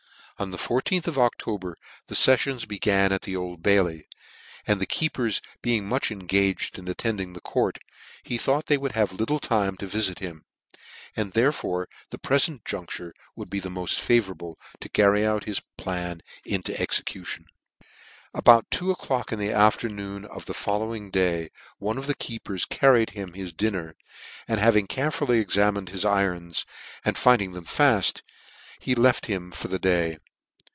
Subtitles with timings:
[0.39, 1.75] On the J4th of Ocftober
[2.07, 4.07] the feffions began at the Old Bailey,
[4.65, 7.77] and the keepers being much engaged in attending the court,
[8.23, 10.45] he thought they would have littie time to vifit him,
[11.15, 16.75] and therefore the prefent juncture would be the mofl favourable to carry hh plan into
[16.81, 17.45] execution.
[18.33, 22.65] About two o'clock iA the afternoon cf the fol lowing day one of the keepers
[22.65, 23.95] carried him his din ner,
[24.47, 26.65] and having carefully examined his irons,
[27.05, 28.23] and finding them faft,
[28.79, 30.17] he left him for the day.